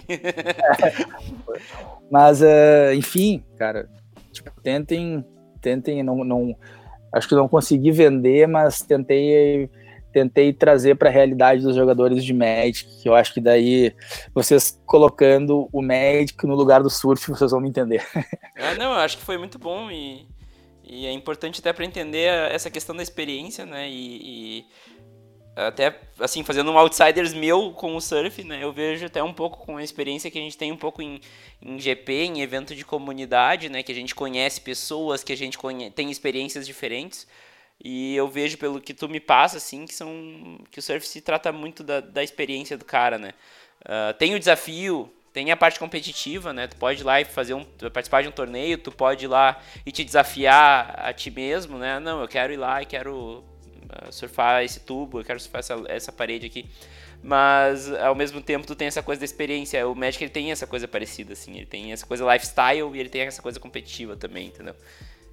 [2.11, 3.89] Mas, uh, enfim, cara,
[4.33, 5.25] tipo, tentem,
[5.63, 6.55] tentem não, não
[7.13, 9.71] acho que não consegui vender, mas tentei
[10.17, 13.95] tentei trazer para a realidade dos jogadores de Magic, que eu acho que daí
[14.35, 18.03] vocês colocando o Magic no lugar do surf, vocês vão me entender.
[18.59, 20.27] Ah, não, eu acho que foi muito bom e,
[20.83, 23.87] e é importante até para entender essa questão da experiência, né?
[23.87, 24.67] E, e
[25.55, 28.65] até assim fazendo um outsiders meu com o surf, né?
[28.65, 31.21] Eu vejo até um pouco com a experiência que a gente tem um pouco em,
[31.61, 33.83] em GP, em evento de comunidade, né?
[33.83, 37.27] Que a gente conhece pessoas, que a gente conhece, tem experiências diferentes.
[37.83, 41.21] E eu vejo pelo que tu me passa, assim, que são que o surf se
[41.21, 43.33] trata muito da, da experiência do cara, né?
[43.83, 46.67] Uh, tem o desafio, tem a parte competitiva, né?
[46.67, 49.61] Tu pode ir lá e fazer um, participar de um torneio, tu pode ir lá
[49.85, 52.01] e te desafiar a ti mesmo, né?
[52.01, 53.45] Não, eu quero ir lá e quero
[54.11, 56.67] surfar esse tubo, eu quero surfar essa, essa parede aqui.
[57.23, 59.87] Mas ao mesmo tempo tu tem essa coisa da experiência.
[59.89, 61.57] O Magic ele tem essa coisa parecida, assim.
[61.57, 64.77] Ele tem essa coisa lifestyle e ele tem essa coisa competitiva também, entendeu?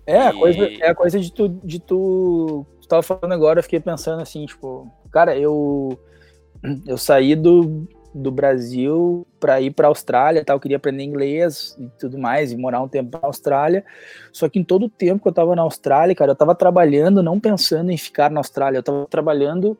[0.05, 2.65] É, a coisa, é a coisa de tu, de tu.
[2.81, 5.97] Tu tava falando agora, eu fiquei pensando assim, tipo, cara, eu.
[6.85, 11.75] Eu saí do, do Brasil para ir para a Austrália, tal, eu queria aprender inglês
[11.77, 13.83] e tudo mais e morar um tempo na Austrália.
[14.31, 17.23] Só que em todo o tempo que eu estava na Austrália, cara, eu estava trabalhando,
[17.23, 19.77] não pensando em ficar na Austrália, eu estava trabalhando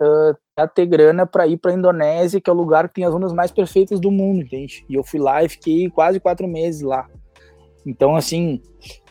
[0.00, 3.04] uh, a ter grana para ir para a Indonésia, que é o lugar que tem
[3.04, 4.84] as ondas mais perfeitas do mundo, entende?
[4.88, 7.08] E eu fui lá e fiquei quase quatro meses lá.
[7.86, 8.60] Então, assim,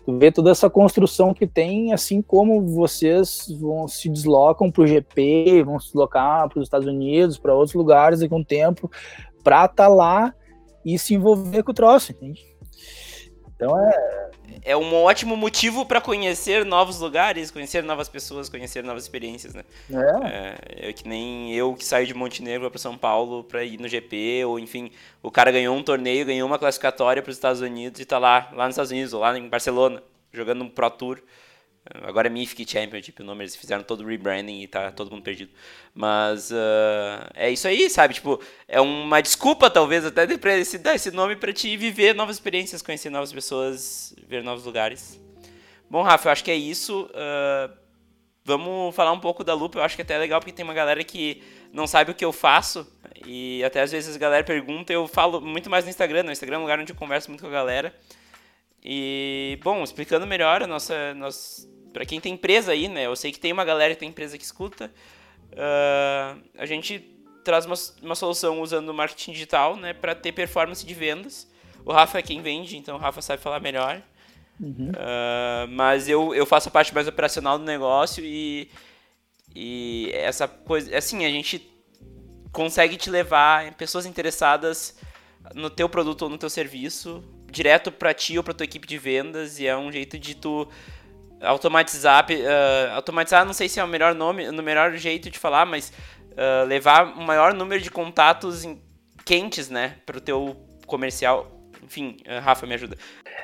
[0.06, 4.88] tu vê toda essa construção que tem, assim como vocês vão se deslocam para o
[4.88, 8.90] GP, vão se deslocar para os Estados Unidos, para outros lugares daqui a um tempo,
[9.44, 10.34] para estar tá lá
[10.86, 12.55] e se envolver com o troço, entende?
[13.56, 14.26] Então é.
[14.64, 19.64] É um ótimo motivo para conhecer novos lugares, conhecer novas pessoas, conhecer novas experiências, né?
[19.92, 20.88] É.
[20.88, 23.88] é, é que nem eu que saio de Montenegro para São Paulo para ir no
[23.88, 24.92] GP, ou enfim,
[25.22, 28.50] o cara ganhou um torneio, ganhou uma classificatória para os Estados Unidos e tá lá,
[28.54, 30.02] lá nos Estados Unidos, ou lá em Barcelona,
[30.34, 31.20] jogando um Pro Tour.
[32.04, 35.22] Agora é Mythic Championship o nome, eles fizeram todo o rebranding e tá todo mundo
[35.22, 35.52] perdido.
[35.94, 38.16] Mas uh, é isso aí, sabe?
[38.16, 42.38] Tipo, é uma desculpa, talvez, até de esse, dar esse nome para te viver novas
[42.38, 45.22] experiências, conhecer novas pessoas, ver novos lugares.
[45.88, 47.08] Bom, Rafa, eu acho que é isso.
[47.12, 47.72] Uh,
[48.44, 49.78] vamos falar um pouco da Lupa.
[49.78, 52.26] Eu acho que até é legal porque tem uma galera que não sabe o que
[52.26, 52.88] eu faço.
[53.28, 56.24] E até às vezes a galera pergunta, eu falo muito mais no Instagram.
[56.24, 57.94] No Instagram é um lugar onde eu converso muito com a galera.
[58.84, 63.06] E, bom, explicando melhor a nossa, nossa para quem tem empresa aí, né?
[63.06, 64.92] Eu sei que tem uma galera que tem empresa que escuta.
[65.54, 67.00] Uh, a gente
[67.42, 71.48] traz uma, uma solução usando marketing digital, né, para ter performance de vendas.
[71.86, 74.02] O Rafa é quem vende, então o Rafa sabe falar melhor.
[74.60, 74.90] Uhum.
[74.90, 78.70] Uh, mas eu, eu faço a parte mais operacional do negócio e,
[79.56, 81.66] e essa coisa, assim, a gente
[82.52, 84.98] consegue te levar pessoas interessadas
[85.54, 88.98] no teu produto ou no teu serviço direto para ti ou para tua equipe de
[88.98, 90.68] vendas e é um jeito de tu
[91.46, 95.66] automatizar, uh, automatizar não sei se é o melhor nome, o melhor jeito de falar,
[95.66, 95.92] mas
[96.32, 98.82] uh, levar um maior número de contatos em,
[99.26, 100.56] quentes, né, para o teu
[100.86, 101.52] comercial.
[101.84, 102.98] Enfim, uh, Rafa, me ajuda.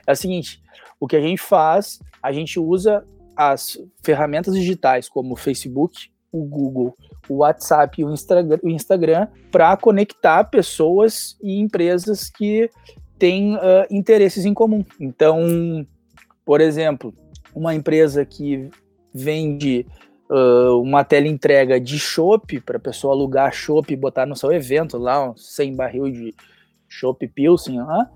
[0.05, 0.61] É o seguinte,
[0.99, 3.03] o que a gente faz, a gente usa
[3.35, 6.95] as ferramentas digitais como o Facebook, o Google,
[7.27, 12.69] o WhatsApp e o Instagram, o Instagram para conectar pessoas e empresas que
[13.17, 14.85] têm uh, interesses em comum.
[14.99, 15.85] Então,
[16.45, 17.13] por exemplo,
[17.53, 18.69] uma empresa que
[19.13, 19.85] vende
[20.29, 24.51] uh, uma tela entrega de chopp para a pessoa alugar chopp e botar no seu
[24.51, 26.33] evento lá, um 100 barril de
[26.87, 28.07] chopp Pilsen, uh,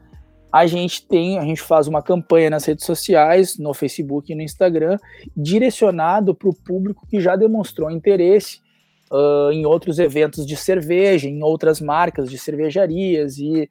[0.56, 4.42] a gente tem, a gente faz uma campanha nas redes sociais, no Facebook e no
[4.42, 4.98] Instagram,
[5.36, 8.62] direcionado para o público que já demonstrou interesse
[9.12, 13.70] uh, em outros eventos de cerveja, em outras marcas de cervejarias e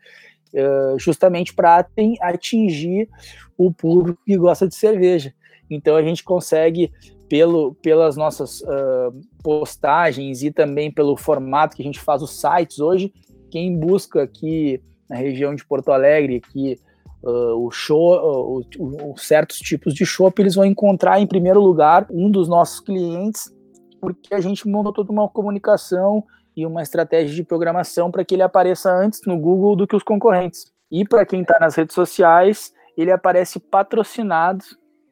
[0.52, 1.86] uh, justamente para
[2.20, 3.08] atingir
[3.56, 5.32] o público que gosta de cerveja.
[5.70, 6.92] Então a gente consegue
[7.28, 12.78] pelo, pelas nossas uh, postagens e também pelo formato que a gente faz os sites
[12.78, 13.12] hoje,
[13.50, 16.78] quem busca aqui na região de Porto Alegre, que
[17.22, 21.60] uh, o show, uh, o, o, certos tipos de show, eles vão encontrar em primeiro
[21.60, 23.52] lugar um dos nossos clientes,
[24.00, 26.24] porque a gente montou toda uma comunicação
[26.56, 30.02] e uma estratégia de programação para que ele apareça antes no Google do que os
[30.02, 30.72] concorrentes.
[30.90, 34.64] E para quem está nas redes sociais, ele aparece patrocinado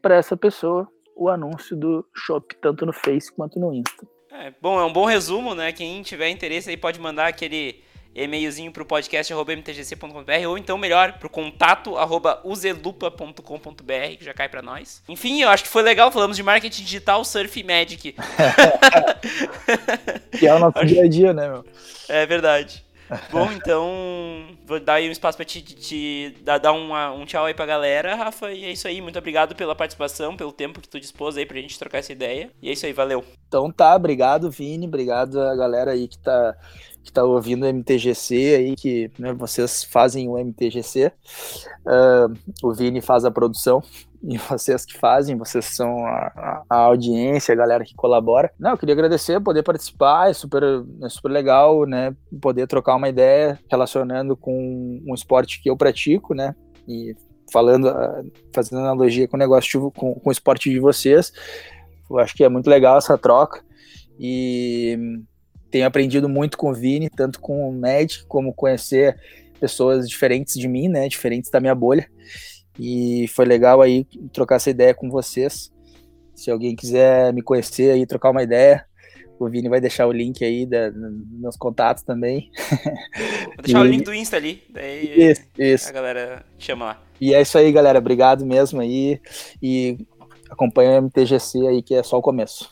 [0.02, 4.06] para essa pessoa o anúncio do Shop, tanto no Face quanto no Insta.
[4.30, 5.72] É, bom, é um bom resumo, né?
[5.72, 7.82] Quem tiver interesse aí pode mandar aquele
[8.14, 15.02] e-mailzinho pro podcast.mtgc.com.br ou então melhor, pro contato arroba uzelupa.com.br que já cai para nós.
[15.08, 18.14] Enfim, eu acho que foi legal, falamos de marketing digital, surf e magic.
[20.38, 21.64] que é o nosso dia a dia, né, meu?
[22.08, 22.84] É verdade.
[23.31, 27.25] Bom, então vou dar aí um espaço para te, te, te, dar, dar uma, um
[27.25, 28.53] tchau aí pra galera, Rafa.
[28.53, 29.01] E é isso aí.
[29.01, 32.51] Muito obrigado pela participação, pelo tempo que tu dispôs aí pra gente trocar essa ideia.
[32.61, 33.25] E é isso aí, valeu.
[33.48, 34.87] Então tá, obrigado, Vini.
[34.87, 36.57] Obrigado a galera aí que tá
[37.02, 41.06] que está ouvindo o MTGC aí, que né, vocês fazem o MTGC.
[41.06, 41.12] Uh,
[41.86, 42.28] ah,
[42.62, 43.82] o Vini faz a produção
[44.22, 48.52] e vocês que fazem, vocês são a, a, audiência, a galera que colabora.
[48.58, 50.62] Não, eu queria agradecer, poder participar, é super,
[51.02, 52.14] é super legal, né?
[52.40, 56.54] Poder trocar uma ideia relacionando com um esporte que eu pratico, né?
[56.86, 57.16] E
[57.52, 58.22] falando, ah,
[58.54, 61.32] fazendo analogia com o negócio, com, com o esporte de vocês.
[62.08, 63.62] Eu acho que é muito legal essa troca.
[64.20, 65.22] E
[65.72, 69.18] tenho aprendido muito com o Vini, tanto com o Magic, como conhecer
[69.58, 72.06] pessoas diferentes de mim, né, diferentes da minha bolha.
[72.78, 75.72] E foi legal aí trocar essa ideia com vocês.
[76.35, 78.85] Se alguém quiser me conhecer aí, trocar uma ideia,
[79.38, 82.50] o Vini vai deixar o link aí da, nos contatos também.
[83.46, 83.88] Vou deixar e...
[83.88, 85.88] o link do Insta ali, daí isso, isso.
[85.88, 87.02] a galera chama lá.
[87.20, 87.98] E é isso aí, galera.
[87.98, 89.20] Obrigado mesmo aí.
[89.62, 89.98] E
[90.50, 92.68] acompanha o MTGC aí, que é só o começo.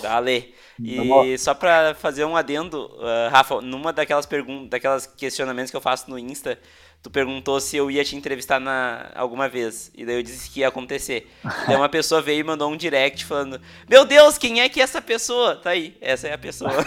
[0.00, 0.54] Dale.
[0.82, 5.80] E só pra fazer um adendo, uh, Rafa, numa daquelas perguntas, daquelas questionamentos que eu
[5.80, 6.58] faço no Insta,
[7.02, 9.90] tu perguntou se eu ia te entrevistar na, alguma vez.
[9.94, 11.30] E daí eu disse que ia acontecer.
[11.66, 14.84] daí uma pessoa veio e mandou um direct falando: Meu Deus, quem é que é
[14.84, 15.56] essa pessoa?
[15.56, 16.72] Tá aí, essa é a pessoa.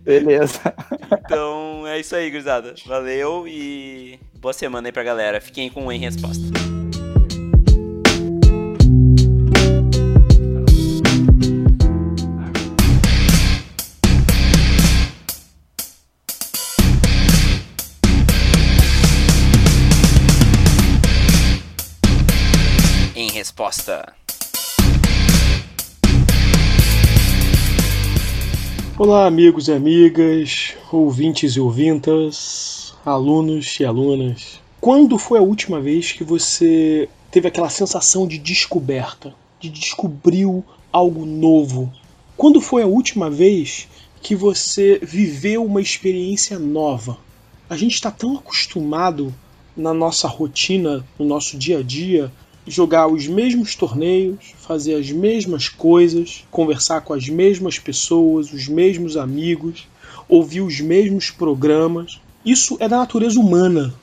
[0.00, 0.60] Beleza.
[1.24, 2.74] Então é isso aí, gurizada.
[2.84, 5.40] Valeu e boa semana aí pra galera.
[5.40, 6.65] Fiquem com o Em resposta.
[28.98, 34.58] Olá, amigos e amigas, ouvintes e ouvintas, alunos e alunas.
[34.80, 41.26] Quando foi a última vez que você teve aquela sensação de descoberta, de descobriu algo
[41.26, 41.92] novo?
[42.38, 43.86] Quando foi a última vez
[44.22, 47.18] que você viveu uma experiência nova?
[47.68, 49.34] A gente está tão acostumado
[49.76, 52.32] na nossa rotina, no nosso dia a dia,
[52.66, 59.16] jogar os mesmos torneios, fazer as mesmas coisas, conversar com as mesmas pessoas, os mesmos
[59.16, 59.86] amigos,
[60.28, 62.20] ouvir os mesmos programas.
[62.44, 63.94] Isso é da natureza humana.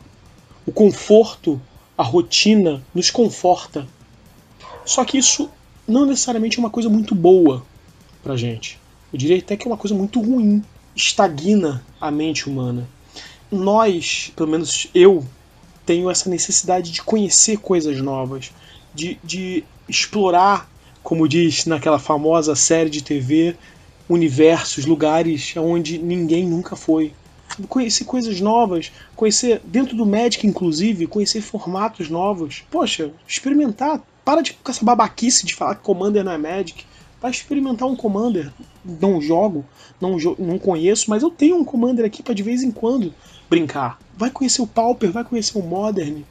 [0.66, 1.60] O conforto,
[1.98, 3.86] a rotina nos conforta.
[4.86, 5.50] Só que isso
[5.88, 7.66] não necessariamente é uma coisa muito boa.
[8.24, 8.80] pra gente.
[9.12, 10.64] Eu diria até que é uma coisa muito ruim,
[10.96, 12.88] estagna a mente humana.
[13.52, 15.24] Nós, pelo menos eu,
[15.86, 18.52] tenho essa necessidade de conhecer coisas novas,
[18.94, 20.70] de, de explorar,
[21.02, 23.56] como diz naquela famosa série de TV,
[24.08, 27.14] universos, lugares onde ninguém nunca foi.
[27.70, 32.64] Conhecer coisas novas, conhecer, dentro do Magic inclusive, conhecer formatos novos.
[32.72, 34.02] Poxa, experimentar.
[34.26, 36.86] Para de com essa babaquice de falar que Commander não é Magic.
[37.22, 38.52] Vai experimentar um Commander.
[38.84, 39.66] Não jogo,
[40.00, 43.14] não, não conheço, mas eu tenho um Commander aqui para de vez em quando
[43.54, 44.00] brincar.
[44.18, 46.24] Vai conhecer o Pauper, vai conhecer o Modern.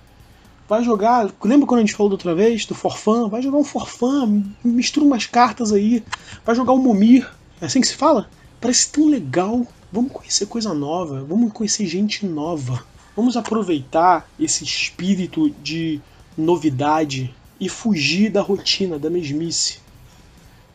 [0.68, 1.30] Vai jogar.
[1.42, 3.28] Lembra quando a gente falou da outra vez do Forfã?
[3.28, 4.26] Vai jogar um Forfã,
[4.64, 6.02] mistura umas cartas aí.
[6.44, 7.28] Vai jogar um Momir.
[7.60, 8.28] É assim que se fala?
[8.60, 9.66] Parece tão legal.
[9.92, 12.82] Vamos conhecer coisa nova, vamos conhecer gente nova.
[13.14, 16.00] Vamos aproveitar esse espírito de
[16.36, 19.80] novidade e fugir da rotina, da mesmice.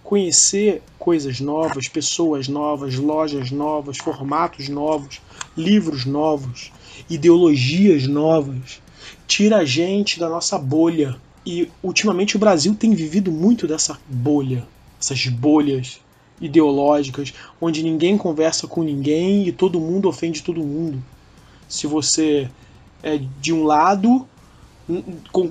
[0.08, 5.20] Conhecer coisas novas, pessoas novas, lojas novas, formatos novos,
[5.58, 6.72] livros novos,
[7.10, 8.82] ideologias novas.
[9.28, 11.18] Tira a gente da nossa bolha.
[11.46, 14.66] E ultimamente o Brasil tem vivido muito dessa bolha,
[14.98, 16.00] essas bolhas
[16.40, 21.04] ideológicas, onde ninguém conversa com ninguém e todo mundo ofende todo mundo.
[21.68, 22.50] Se você
[23.04, 24.26] é de um lado,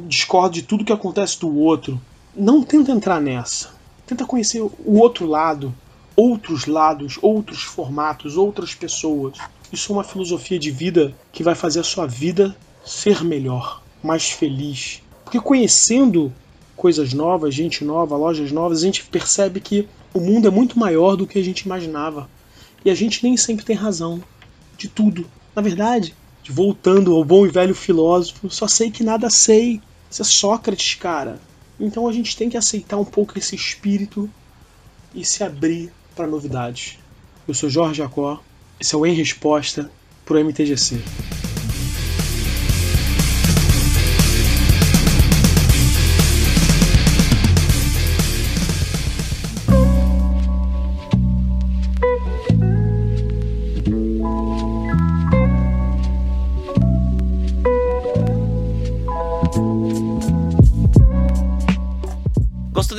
[0.09, 2.01] discorda de tudo que acontece do outro,
[2.35, 3.76] não tenta entrar nessa.
[4.07, 5.75] Tenta conhecer o outro lado,
[6.15, 9.37] outros lados, outros formatos, outras pessoas.
[9.73, 14.31] Isso é uma filosofia de vida que vai fazer a sua vida ser melhor, mais
[14.31, 15.03] feliz.
[15.25, 16.33] Porque conhecendo
[16.77, 21.17] coisas novas, gente nova, lojas novas, a gente percebe que o mundo é muito maior
[21.17, 22.29] do que a gente imaginava.
[22.85, 24.23] E a gente nem sempre tem razão
[24.79, 25.27] de tudo.
[25.55, 26.15] Na verdade,
[26.49, 29.81] voltando ao bom e velho filósofo, só sei que nada sei.
[30.09, 31.41] Isso é Sócrates, cara.
[31.79, 34.31] Então a gente tem que aceitar um pouco esse espírito
[35.15, 36.99] e se abrir para novidades.
[37.47, 38.43] Eu sou Jorge Jacó,
[38.81, 39.91] esse é o Em Resposta
[40.25, 41.01] pro MTGC.